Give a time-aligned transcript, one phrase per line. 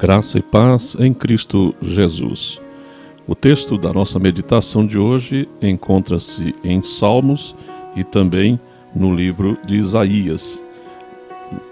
[0.00, 2.58] Graça e paz em Cristo Jesus.
[3.26, 7.54] O texto da nossa meditação de hoje encontra-se em Salmos
[7.94, 8.58] e também
[8.96, 10.58] no livro de Isaías.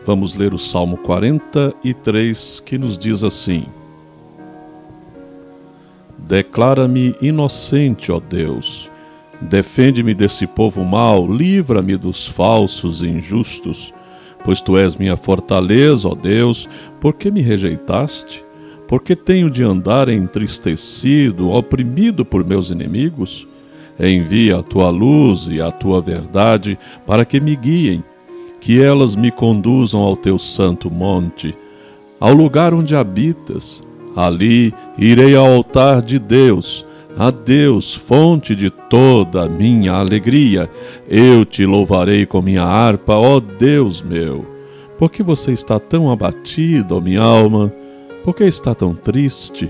[0.04, 3.64] Vamos ler o Salmo 43 que nos diz assim:
[6.18, 8.90] Declara-me inocente, ó Deus.
[9.40, 13.94] Defende-me desse povo mau, livra-me dos falsos e injustos
[14.44, 16.68] Pois tu és minha fortaleza, ó Deus,
[17.00, 18.44] por que me rejeitaste?
[18.86, 23.46] Por que tenho de andar entristecido, oprimido por meus inimigos?
[24.00, 28.02] Envia a tua luz e a tua verdade para que me guiem,
[28.60, 31.54] que elas me conduzam ao teu santo monte,
[32.18, 33.84] ao lugar onde habitas.
[34.16, 36.86] Ali irei ao altar de Deus
[37.18, 40.70] a Deus, fonte de toda a minha alegria,
[41.08, 44.46] eu te louvarei com minha harpa, ó Deus meu.
[44.96, 47.74] Por que você está tão abatido, ó minha alma?
[48.22, 49.68] Por que está tão triste?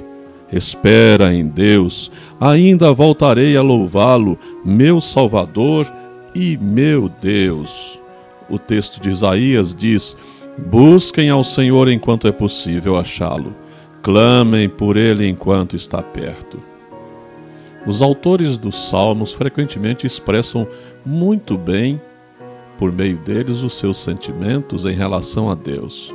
[0.52, 5.90] Espera em Deus, ainda voltarei a louvá-lo, meu Salvador
[6.34, 7.98] e meu Deus.
[8.50, 10.14] O texto de Isaías diz:
[10.66, 13.54] Busquem ao Senhor enquanto é possível achá-lo,
[14.02, 16.67] clamem por ele enquanto está perto.
[17.88, 20.68] Os autores dos Salmos frequentemente expressam
[21.06, 21.98] muito bem,
[22.76, 26.14] por meio deles, os seus sentimentos em relação a Deus.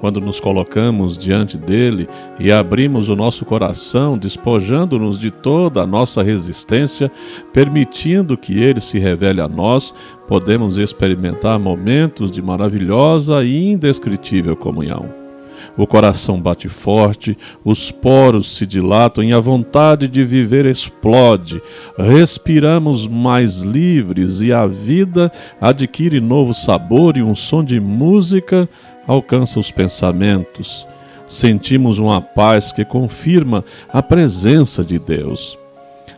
[0.00, 2.06] Quando nos colocamos diante dele
[2.38, 7.10] e abrimos o nosso coração, despojando-nos de toda a nossa resistência,
[7.54, 9.94] permitindo que ele se revele a nós,
[10.28, 15.27] podemos experimentar momentos de maravilhosa e indescritível comunhão.
[15.76, 21.62] O coração bate forte, os poros se dilatam e a vontade de viver explode.
[21.96, 28.68] Respiramos mais livres e a vida adquire novo sabor e um som de música
[29.06, 30.86] alcança os pensamentos.
[31.26, 35.58] Sentimos uma paz que confirma a presença de Deus.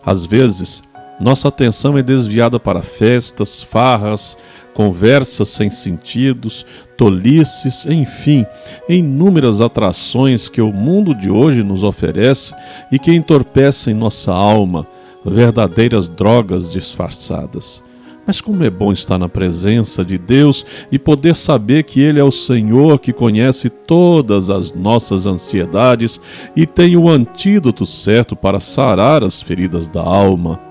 [0.04, 0.82] Às vezes,
[1.20, 4.38] nossa atenção é desviada para festas, farras,
[4.72, 6.64] conversas sem sentidos,
[6.97, 8.47] tolices, enfim,
[8.88, 12.54] inúmeras atrações que o mundo de hoje nos oferece
[12.91, 14.86] e que entorpecem nossa alma,
[15.22, 17.82] verdadeiras drogas disfarçadas.
[18.26, 22.25] Mas como é bom estar na presença de Deus e poder saber que Ele é
[22.25, 26.19] o Senhor que conhece todas as nossas ansiedades
[26.56, 30.69] e tem o antídoto certo para sarar as feridas da alma.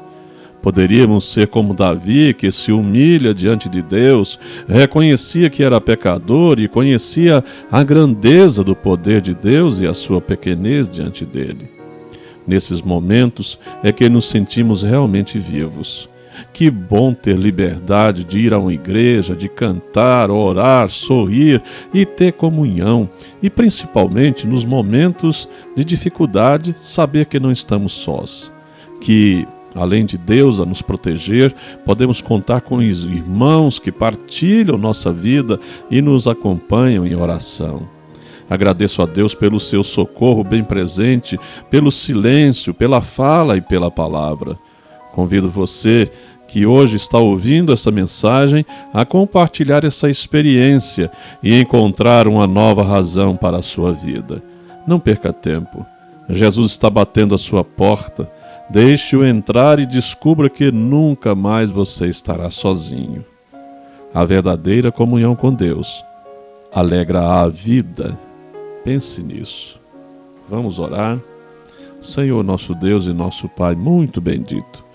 [0.62, 4.38] Poderíamos ser como Davi, que se humilha diante de Deus,
[4.68, 10.20] reconhecia que era pecador e conhecia a grandeza do poder de Deus e a sua
[10.20, 11.70] pequenez diante dele.
[12.46, 16.10] Nesses momentos é que nos sentimos realmente vivos.
[16.54, 21.62] Que bom ter liberdade de ir a uma igreja, de cantar, orar, sorrir
[21.94, 23.10] e ter comunhão,
[23.42, 28.52] e principalmente nos momentos de dificuldade, saber que não estamos sós.
[29.02, 31.54] Que Além de Deus a nos proteger,
[31.86, 35.60] podemos contar com os irmãos que partilham nossa vida
[35.92, 37.88] e nos acompanham em oração.
[38.50, 44.58] Agradeço a Deus pelo seu socorro bem presente, pelo silêncio, pela fala e pela palavra.
[45.14, 46.12] Convido você
[46.48, 51.12] que hoje está ouvindo essa mensagem a compartilhar essa experiência
[51.44, 54.42] e encontrar uma nova razão para a sua vida.
[54.88, 55.86] Não perca tempo.
[56.28, 58.32] Jesus está batendo a sua porta
[58.70, 63.26] Deixe-o entrar e descubra que nunca mais você estará sozinho.
[64.14, 66.04] A verdadeira comunhão com Deus
[66.72, 68.18] alegra a vida.
[68.84, 69.80] Pense nisso.
[70.48, 71.20] Vamos orar.
[72.02, 74.86] Senhor, nosso Deus e nosso Pai, muito bendito.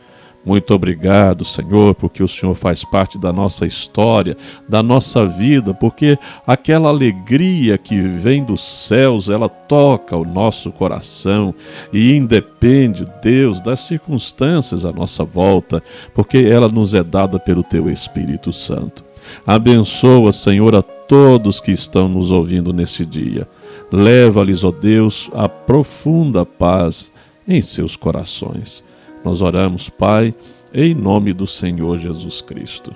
[0.44, 4.36] Muito obrigado, Senhor, porque o Senhor faz parte da nossa história,
[4.68, 11.54] da nossa vida, porque aquela alegria que vem dos céus, ela toca o nosso coração
[11.90, 15.82] e independe, Deus, das circunstâncias à nossa volta,
[16.14, 19.02] porque ela nos é dada pelo teu Espírito Santo.
[19.46, 23.48] Abençoa, Senhor, a todos que estão nos ouvindo neste dia.
[23.90, 27.10] Leva-lhes, ó Deus, a profunda paz
[27.48, 28.84] em seus corações.
[29.24, 30.34] Nós oramos, Pai,
[30.72, 32.92] em nome do Senhor Jesus Cristo.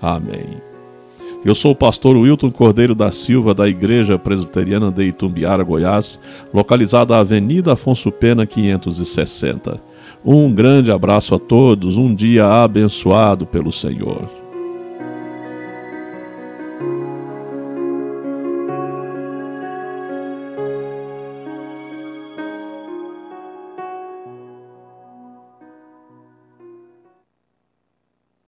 [0.00, 0.62] Amém.
[1.44, 6.20] Eu sou o pastor Wilton Cordeiro da Silva, da Igreja Presbiteriana de Itumbiara, Goiás,
[6.54, 9.82] localizada na Avenida Afonso Pena 560.
[10.24, 14.41] Um grande abraço a todos, um dia abençoado pelo Senhor.